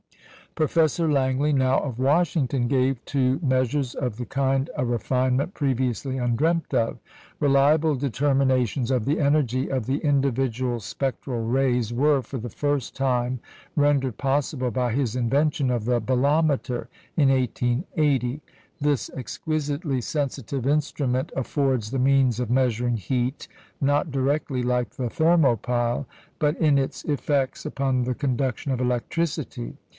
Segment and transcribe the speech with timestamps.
[0.55, 6.73] Professor Langley, now of Washington, gave to measures of the kind a refinement previously undreamt
[6.73, 6.97] of.
[7.39, 13.39] Reliable determinations of the "energy" of the individual spectral rays were, for the first time,
[13.77, 18.41] rendered possible by his invention of the "bolometer" in 1880.
[18.81, 23.47] This exquisitely sensitive instrument affords the means of measuring heat,
[23.79, 26.07] not directly, like the thermopile,
[26.39, 29.75] but in its effects upon the conduction of electricity.